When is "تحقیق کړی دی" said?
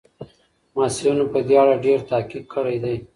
2.09-2.95